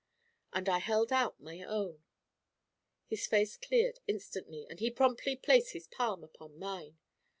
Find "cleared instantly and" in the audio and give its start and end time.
3.55-4.79